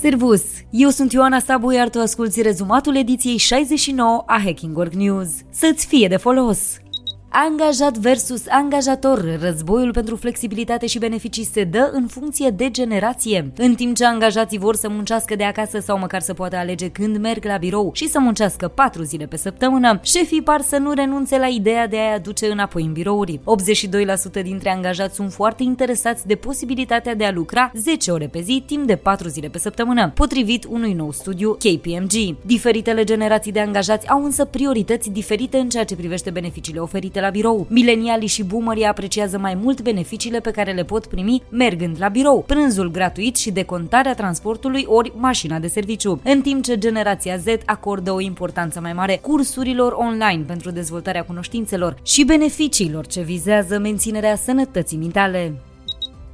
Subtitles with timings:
[0.00, 0.42] Servus!
[0.70, 5.28] Eu sunt Ioana Sabu, iar tu asculti rezumatul ediției 69 a Hacking Org News.
[5.50, 6.58] Să-ți fie de folos!
[7.32, 9.38] Angajat versus angajator.
[9.40, 13.52] Războiul pentru flexibilitate și beneficii se dă în funcție de generație.
[13.56, 17.16] În timp ce angajații vor să muncească de acasă sau măcar să poată alege când
[17.16, 21.38] merg la birou și să muncească 4 zile pe săptămână, șefii par să nu renunțe
[21.38, 23.40] la ideea de a-i aduce înapoi în birouri.
[24.40, 28.62] 82% dintre angajați sunt foarte interesați de posibilitatea de a lucra 10 ore pe zi
[28.66, 32.36] timp de 4 zile pe săptămână, potrivit unui nou studiu KPMG.
[32.46, 37.30] Diferitele generații de angajați au însă priorități diferite în ceea ce privește beneficiile oferite la
[37.30, 37.66] birou.
[37.68, 42.44] Milenialii și boomerii apreciază mai mult beneficiile pe care le pot primi mergând la birou,
[42.46, 48.12] prânzul gratuit și decontarea transportului ori mașina de serviciu, în timp ce generația Z acordă
[48.12, 54.98] o importanță mai mare cursurilor online pentru dezvoltarea cunoștințelor și beneficiilor ce vizează menținerea sănătății
[54.98, 55.54] mentale.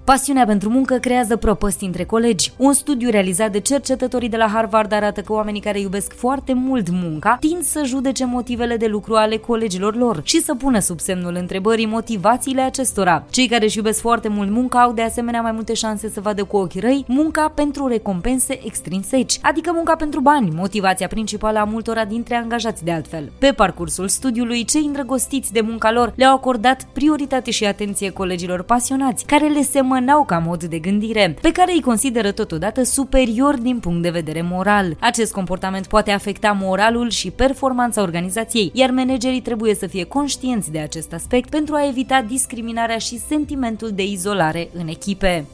[0.06, 2.52] Pasiunea pentru muncă creează prăpăsti între colegi.
[2.56, 6.90] Un studiu realizat de cercetătorii de la Harvard arată că oamenii care iubesc foarte mult
[6.90, 11.34] munca tind să judece motivele de lucru ale colegilor lor și să pună sub semnul
[11.34, 13.24] întrebării motivațiile acestora.
[13.30, 16.44] Cei care își iubesc foarte mult munca au de asemenea mai multe șanse să vadă
[16.44, 22.04] cu ochii răi munca pentru recompense extrinseci, adică munca pentru bani, motivația principală a multora
[22.04, 23.32] dintre angajați de altfel.
[23.38, 29.24] Pe parcursul studiului, cei îndrăgostiți de munca lor le-au acordat prioritate și atenție colegilor pasionați,
[29.24, 33.78] care le semă semănau ca mod de gândire, pe care îi consideră totodată superior din
[33.78, 34.96] punct de vedere moral.
[35.00, 40.78] Acest comportament poate afecta moralul și performanța organizației, iar managerii trebuie să fie conștienți de
[40.78, 45.44] acest aspect pentru a evita discriminarea și sentimentul de izolare în echipe.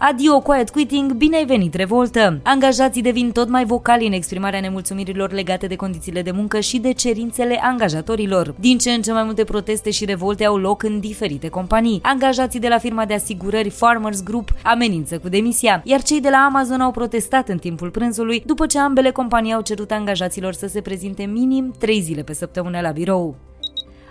[0.00, 2.40] Adio quiet quitting, bine ai venit revoltă!
[2.42, 6.92] Angajații devin tot mai vocali în exprimarea nemulțumirilor legate de condițiile de muncă și de
[6.92, 8.54] cerințele angajatorilor.
[8.60, 12.00] Din ce în ce mai multe proteste și revolte au loc în diferite companii.
[12.02, 16.38] Angajații de la firma de asigurări Farmers Group amenință cu demisia, iar cei de la
[16.38, 20.80] Amazon au protestat în timpul prânzului după ce ambele companii au cerut angajaților să se
[20.80, 23.47] prezinte minim 3 zile pe săptămână la birou.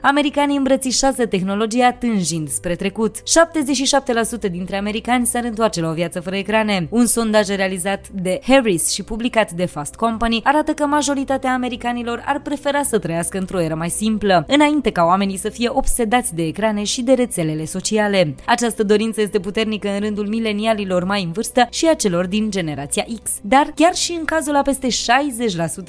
[0.01, 3.15] Americanii îmbrățișează tehnologia tânjind spre trecut.
[3.17, 6.87] 77% dintre americani s-ar întoarce la o viață fără ecrane.
[6.89, 12.39] Un sondaj realizat de Harris și publicat de Fast Company arată că majoritatea americanilor ar
[12.39, 16.83] prefera să trăiască într-o eră mai simplă, înainte ca oamenii să fie obsedați de ecrane
[16.83, 18.35] și de rețelele sociale.
[18.45, 23.05] Această dorință este puternică în rândul milenialilor mai în vârstă și a celor din generația
[23.23, 23.31] X.
[23.41, 24.87] Dar chiar și în cazul a peste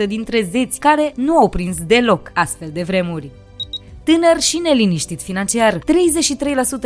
[0.05, 3.31] 60% dintre zeți care nu au prins deloc astfel de vremuri
[4.13, 5.79] tânăr și neliniștit financiar.
[5.79, 5.81] 33%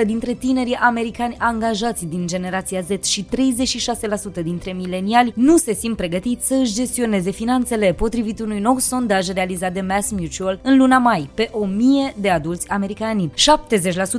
[0.07, 3.27] dintre tinerii americani angajați din generația Z și
[4.41, 9.29] 36% dintre mileniali nu se simt pregătiți să își gestioneze finanțele, potrivit unui nou sondaj
[9.29, 13.33] realizat de Mass Mutual în luna mai, pe 1000 de adulți americani.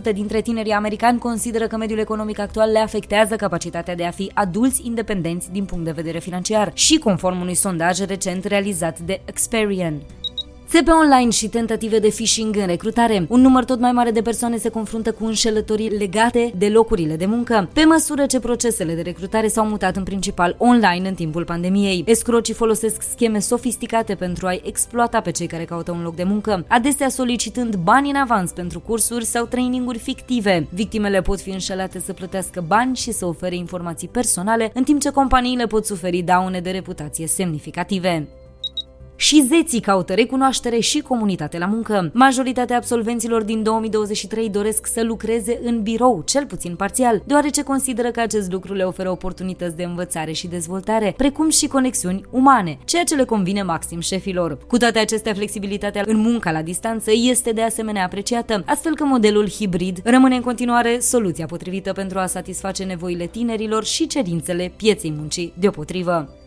[0.10, 4.32] 70% dintre tinerii americani consideră că mediul economic actual le afectează capacitatea de a fi
[4.34, 10.02] adulți independenți din punct de vedere financiar și conform unui sondaj recent realizat de Experian.
[10.76, 13.26] Țepe online și tentative de phishing în recrutare.
[13.30, 17.26] Un număr tot mai mare de persoane se confruntă cu înșelătorii legate de locurile de
[17.26, 22.04] muncă, pe măsură ce procesele de recrutare s-au mutat în principal online în timpul pandemiei.
[22.08, 26.66] Escrocii folosesc scheme sofisticate pentru a-i exploata pe cei care caută un loc de muncă,
[26.68, 30.68] adesea solicitând bani în avans pentru cursuri sau traininguri fictive.
[30.70, 35.10] Victimele pot fi înșelate să plătească bani și să ofere informații personale, în timp ce
[35.10, 38.28] companiile pot suferi daune de reputație semnificative.
[39.16, 42.10] Și zeții caută recunoaștere și comunitate la muncă.
[42.14, 48.20] Majoritatea absolvenților din 2023 doresc să lucreze în birou, cel puțin parțial, deoarece consideră că
[48.20, 53.16] acest lucru le oferă oportunități de învățare și dezvoltare, precum și conexiuni umane, ceea ce
[53.16, 54.58] le convine maxim șefilor.
[54.68, 59.50] Cu toate acestea, flexibilitatea în munca la distanță este de asemenea apreciată, astfel că modelul
[59.50, 65.54] hibrid rămâne în continuare soluția potrivită pentru a satisface nevoile tinerilor și cerințele pieței muncii
[65.60, 66.43] deopotrivă.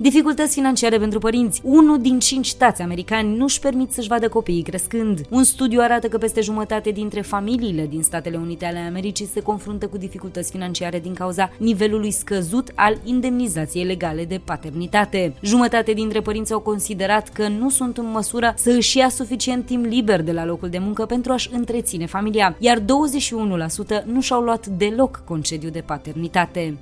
[0.00, 1.60] Dificultăți financiare pentru părinți.
[1.64, 5.20] Unul din cinci tați americani nu-și permit să-și vadă copiii crescând.
[5.30, 9.86] Un studiu arată că peste jumătate dintre familiile din Statele Unite ale Americii se confruntă
[9.86, 15.34] cu dificultăți financiare din cauza nivelului scăzut al indemnizației legale de paternitate.
[15.40, 19.84] Jumătate dintre părinți au considerat că nu sunt în măsură să își ia suficient timp
[19.84, 22.82] liber de la locul de muncă pentru a-și întreține familia, iar 21%
[24.04, 26.74] nu și-au luat deloc concediu de paternitate.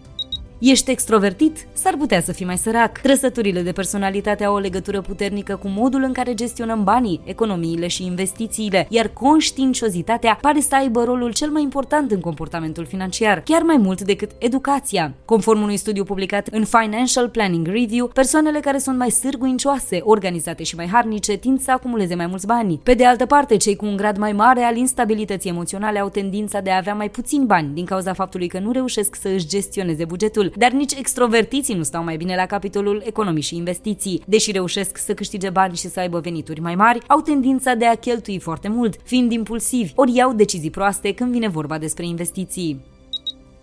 [0.58, 1.67] Ești extrovertit?
[1.73, 2.99] S-ar putea să fii mai sărac.
[2.99, 8.05] Trăsăturile de personalitate au o legătură puternică cu modul în care gestionăm banii, economiile și
[8.05, 13.76] investițiile, iar conștiinciozitatea pare să aibă rolul cel mai important în comportamentul financiar, chiar mai
[13.76, 15.14] mult decât educația.
[15.25, 20.76] Conform unui studiu publicat în Financial Planning Review, persoanele care sunt mai sârguincioase, organizate și
[20.76, 22.81] mai harnice tind să acumuleze mai mulți bani.
[22.82, 26.61] Pe de altă parte, cei cu un grad mai mare al instabilității emoționale au tendința
[26.61, 30.05] de a avea mai puțini bani din cauza faptului că nu reușesc să își gestioneze
[30.05, 34.22] bugetul destul, dar nici extrovertiții nu stau mai bine la capitolul economii și investiții.
[34.26, 37.94] Deși reușesc să câștige bani și să aibă venituri mai mari, au tendința de a
[37.94, 42.81] cheltui foarte mult, fiind impulsivi, ori iau decizii proaste când vine vorba despre investiții.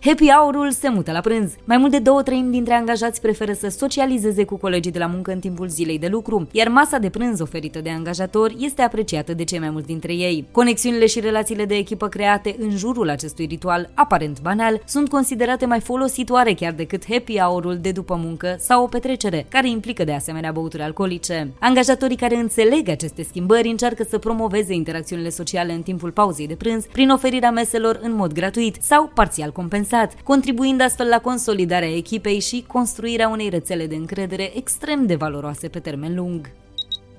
[0.04, 1.52] Happy hour-ul se mută la prânz.
[1.64, 5.32] Mai mult de două treimi dintre angajați preferă să socializeze cu colegii de la muncă
[5.32, 9.44] în timpul zilei de lucru, iar masa de prânz oferită de angajatori este apreciată de
[9.44, 10.46] cei mai mulți dintre ei.
[10.50, 15.80] Conexiunile și relațiile de echipă create în jurul acestui ritual aparent banal sunt considerate mai
[15.80, 20.52] folositoare chiar decât happy hour-ul de după muncă sau o petrecere, care implică de asemenea
[20.52, 21.52] băuturi alcoolice.
[21.60, 26.84] Angajatorii care înțeleg aceste schimbări încearcă să promoveze interacțiunile sociale în timpul pauzei de prânz
[26.84, 32.40] prin oferirea meselor în mod gratuit sau parțial compensat avansat, contribuind astfel la consolidarea echipei
[32.40, 36.50] și construirea unei rețele de încredere extrem de valoroase pe termen lung.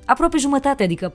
[0.05, 1.13] Aproape jumătate, adică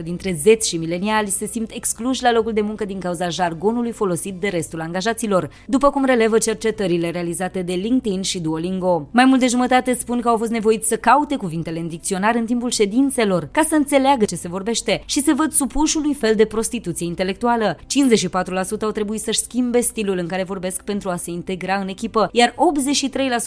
[0.00, 3.92] 48% dintre zeți și mileniali se simt excluși la locul de muncă din cauza jargonului
[3.92, 9.08] folosit de restul angajaților, după cum relevă cercetările realizate de LinkedIn și Duolingo.
[9.10, 12.44] Mai mult de jumătate spun că au fost nevoiți să caute cuvintele în dicționar în
[12.44, 16.44] timpul ședințelor, ca să înțeleagă ce se vorbește și se văd supuși unui fel de
[16.44, 17.76] prostituție intelectuală.
[17.76, 17.80] 54%
[18.82, 22.54] au trebuit să-și schimbe stilul în care vorbesc pentru a se integra în echipă, iar
[22.54, 22.54] 83%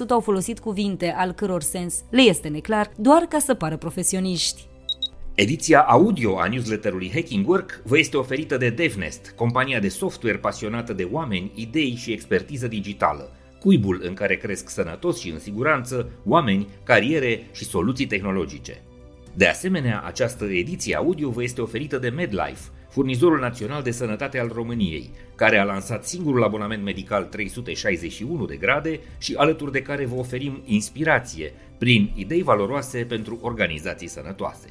[0.10, 4.68] au folosit cuvinte al căror sens le este neclar doar ca să pară profesioniști profesioniști.
[5.36, 10.94] Ediția audio a newsletterului Hacking Work vă este oferită de DevNest, compania de software pasionată
[10.94, 16.68] de oameni, idei și expertiză digitală, cuibul în care cresc sănătos și în siguranță oameni,
[16.84, 18.82] cariere și soluții tehnologice.
[19.34, 24.52] De asemenea, această ediție audio vă este oferită de MedLife, furnizorul național de sănătate al
[24.54, 30.16] României, care a lansat singurul abonament medical 361 de grade și alături de care vă
[30.16, 34.68] oferim inspirație prin idei valoroase pentru organizații sănătoase.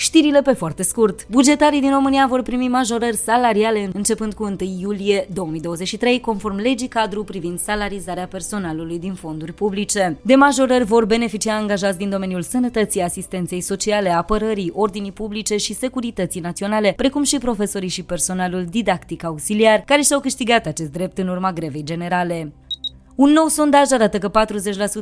[0.00, 1.26] Știrile pe foarte scurt.
[1.28, 7.24] Bugetarii din România vor primi majorări salariale începând cu 1 iulie 2023, conform legii cadru
[7.24, 10.18] privind salarizarea personalului din fonduri publice.
[10.22, 16.40] De majorări vor beneficia angajați din domeniul sănătății, asistenței sociale, apărării, ordinii publice și securității
[16.40, 21.52] naționale, precum și profesorii și personalul didactic auxiliar, care și-au câștigat acest drept în urma
[21.52, 22.52] grevei generale.
[23.18, 24.30] Un nou sondaj arată că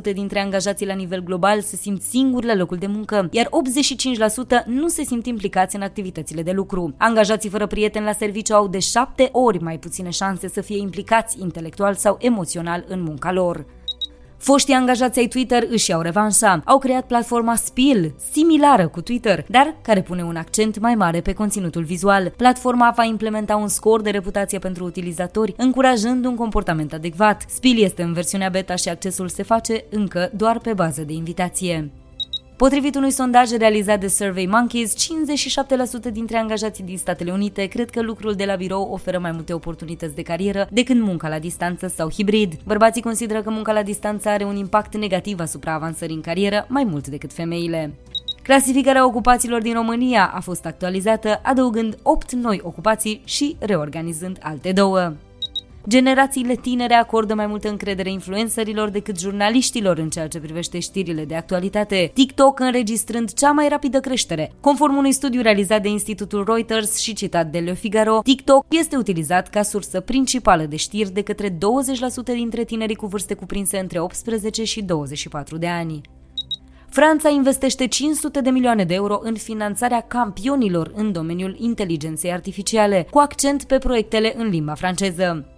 [0.09, 3.49] 40% dintre angajații la nivel global se simt singuri la locul de muncă, iar
[4.61, 6.93] 85% nu se simt implicați în activitățile de lucru.
[6.97, 11.39] Angajații fără prieteni la serviciu au de 7 ori mai puține șanse să fie implicați
[11.41, 13.65] intelectual sau emoțional în munca lor.
[14.37, 16.61] Foștii angajați ai Twitter își iau revanșa.
[16.65, 21.33] Au creat platforma Spill, similară cu Twitter, dar care pune un accent mai mare pe
[21.33, 22.33] conținutul vizual.
[22.37, 27.45] Platforma va implementa un scor de reputație pentru utilizatori, încurajând un comportament adecvat.
[27.47, 31.91] Spill este în versiunea beta și accesul se face încă doar pe bază de invitație.
[32.57, 34.93] Potrivit unui sondaj realizat de Survey Monkeys,
[36.09, 39.53] 57% dintre angajații din Statele Unite cred că lucrul de la birou oferă mai multe
[39.53, 42.53] oportunități de carieră decât munca la distanță sau hibrid.
[42.65, 46.83] Bărbații consideră că munca la distanță are un impact negativ asupra avansării în carieră mai
[46.83, 47.93] mult decât femeile.
[48.43, 55.13] Clasificarea ocupațiilor din România a fost actualizată, adăugând 8 noi ocupații și reorganizând alte două.
[55.89, 61.35] Generațiile tinere acordă mai multă încredere influencerilor decât jurnaliștilor în ceea ce privește știrile de
[61.35, 64.51] actualitate, TikTok înregistrând cea mai rapidă creștere.
[64.59, 69.49] Conform unui studiu realizat de Institutul Reuters și citat de Le Figaro, TikTok este utilizat
[69.49, 71.55] ca sursă principală de știri de către 20%
[72.25, 76.01] dintre tinerii cu vârste cuprinse între 18 și 24 de ani.
[76.89, 83.19] Franța investește 500 de milioane de euro în finanțarea campionilor în domeniul inteligenței artificiale, cu
[83.19, 85.51] accent pe proiectele în limba franceză.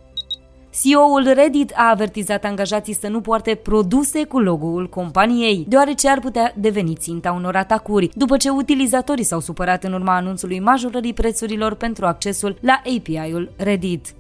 [0.72, 6.54] CEO-ul Reddit a avertizat angajații să nu poarte produse cu logo-ul companiei, deoarece ar putea
[6.58, 12.06] deveni ținta unor atacuri, după ce utilizatorii s-au supărat în urma anunțului majorării prețurilor pentru
[12.06, 14.14] accesul la API-ul Reddit.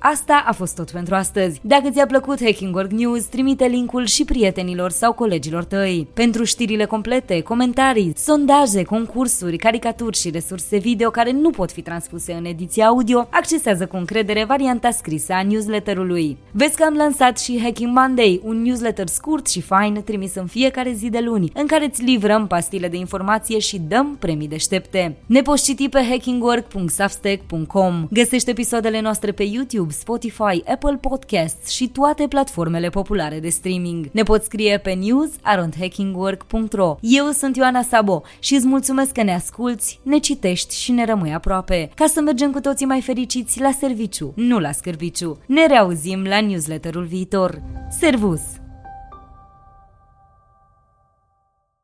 [0.00, 1.60] Asta a fost tot pentru astăzi.
[1.62, 6.08] Dacă ți-a plăcut Hacking Work News, trimite linkul și prietenilor sau colegilor tăi.
[6.14, 12.32] Pentru știrile complete, comentarii, sondaje, concursuri, caricaturi și resurse video care nu pot fi transpuse
[12.32, 16.36] în ediția audio, accesează cu încredere varianta scrisă a newsletterului.
[16.50, 20.92] Vezi că am lansat și Hacking Monday, un newsletter scurt și fain trimis în fiecare
[20.92, 25.16] zi de luni, în care îți livrăm pastile de informație și dăm premii deștepte.
[25.26, 28.06] Ne poți citi pe hackingwork.substack.com.
[28.10, 34.08] Găsește episoadele noastre pe YouTube YouTube, Spotify, Apple Podcasts și toate platformele populare de streaming.
[34.12, 40.00] Ne poți scrie pe news.hackingwork.ro Eu sunt Ioana Sabo și îți mulțumesc că ne asculți,
[40.02, 44.32] ne citești și ne rămâi aproape, ca să mergem cu toții mai fericiți la serviciu,
[44.36, 45.38] nu la scârbiciu.
[45.46, 47.62] Ne reauzim la newsletterul viitor.
[47.98, 48.40] Servus!